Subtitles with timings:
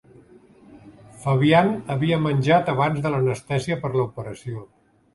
[1.25, 4.69] Fabian havia menjat abans de l'anestèsia per a l'operació.